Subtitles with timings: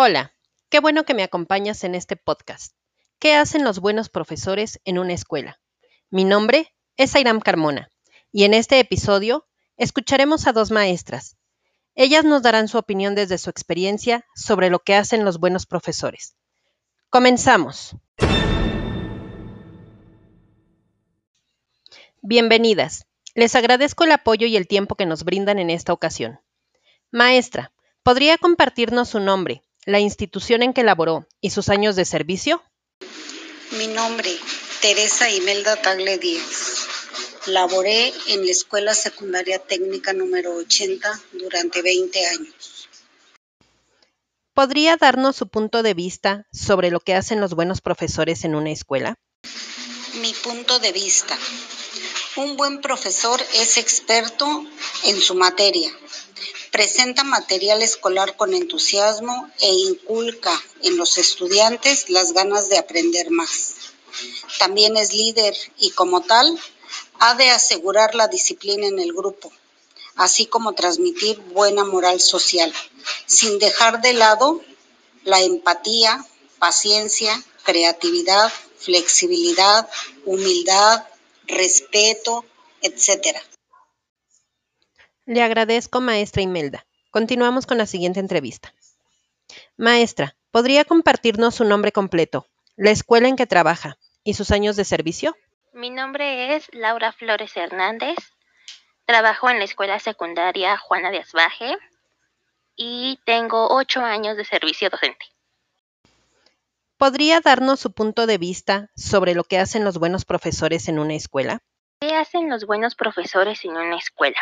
[0.00, 0.32] Hola,
[0.68, 2.72] qué bueno que me acompañas en este podcast.
[3.18, 5.58] ¿Qué hacen los buenos profesores en una escuela?
[6.08, 7.90] Mi nombre es Airam Carmona
[8.30, 11.36] y en este episodio escucharemos a dos maestras.
[11.96, 16.36] Ellas nos darán su opinión desde su experiencia sobre lo que hacen los buenos profesores.
[17.10, 17.96] Comenzamos.
[22.22, 23.08] Bienvenidas.
[23.34, 26.38] Les agradezco el apoyo y el tiempo que nos brindan en esta ocasión.
[27.10, 27.72] Maestra,
[28.04, 32.62] ¿podría compartirnos su nombre, la institución en que laboró y sus años de servicio?
[33.78, 34.30] Mi nombre,
[34.82, 36.86] Teresa Imelda Tagle Díaz.
[37.46, 42.88] Laboré en la Escuela Secundaria Técnica número 80 durante 20 años.
[44.52, 48.70] ¿Podría darnos su punto de vista sobre lo que hacen los buenos profesores en una
[48.70, 49.14] escuela?
[50.20, 51.34] Mi punto de vista.
[52.36, 54.66] Un buen profesor es experto
[55.04, 55.90] en su materia.
[56.72, 60.52] Presenta material escolar con entusiasmo e inculca
[60.82, 63.74] en los estudiantes las ganas de aprender más.
[64.58, 66.58] También es líder y como tal
[67.20, 69.50] ha de asegurar la disciplina en el grupo,
[70.16, 72.72] así como transmitir buena moral social,
[73.26, 74.60] sin dejar de lado
[75.24, 76.24] la empatía,
[76.58, 79.88] paciencia, creatividad, flexibilidad,
[80.24, 81.04] humildad,
[81.46, 82.44] respeto,
[82.82, 83.38] etc.
[85.28, 86.86] Le agradezco, maestra Imelda.
[87.10, 88.72] Continuamos con la siguiente entrevista.
[89.76, 94.86] Maestra, ¿podría compartirnos su nombre completo, la escuela en que trabaja y sus años de
[94.86, 95.36] servicio?
[95.74, 98.16] Mi nombre es Laura Flores Hernández.
[99.04, 101.76] Trabajo en la escuela secundaria Juana de Asbaje
[102.74, 105.26] y tengo ocho años de servicio docente.
[106.96, 111.16] ¿Podría darnos su punto de vista sobre lo que hacen los buenos profesores en una
[111.16, 111.58] escuela?
[112.00, 114.38] ¿Qué hacen los buenos profesores en una escuela?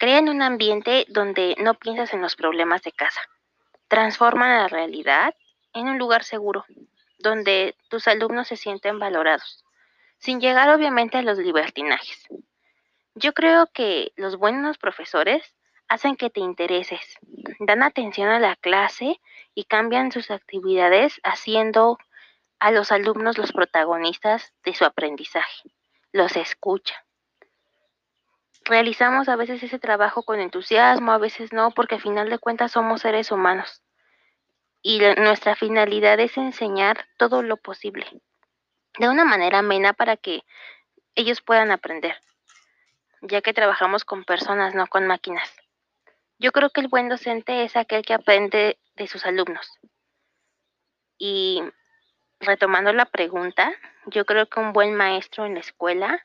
[0.00, 3.20] Crean un ambiente donde no piensas en los problemas de casa.
[3.86, 5.34] Transforman la realidad
[5.74, 6.64] en un lugar seguro,
[7.18, 9.62] donde tus alumnos se sienten valorados,
[10.16, 12.26] sin llegar obviamente a los libertinajes.
[13.14, 15.54] Yo creo que los buenos profesores
[15.86, 17.18] hacen que te intereses,
[17.58, 19.20] dan atención a la clase
[19.54, 21.98] y cambian sus actividades haciendo
[22.58, 25.70] a los alumnos los protagonistas de su aprendizaje.
[26.10, 27.04] Los escucha.
[28.70, 32.70] Realizamos a veces ese trabajo con entusiasmo, a veces no, porque al final de cuentas
[32.70, 33.82] somos seres humanos.
[34.80, 38.06] Y nuestra finalidad es enseñar todo lo posible,
[38.96, 40.44] de una manera amena para que
[41.16, 42.14] ellos puedan aprender,
[43.22, 45.52] ya que trabajamos con personas, no con máquinas.
[46.38, 49.80] Yo creo que el buen docente es aquel que aprende de sus alumnos.
[51.18, 51.60] Y
[52.38, 53.72] retomando la pregunta,
[54.06, 56.24] yo creo que un buen maestro en la escuela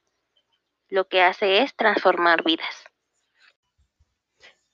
[0.90, 2.76] lo que hace es transformar vidas.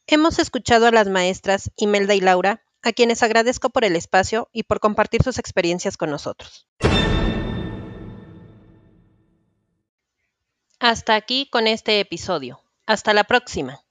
[0.08, 4.64] Hemos escuchado a las maestras Imelda y Laura, a quienes agradezco por el espacio y
[4.64, 6.68] por compartir sus experiencias con nosotros.
[10.80, 12.60] Hasta aquí con este episodio.
[12.88, 13.82] Hasta la próxima.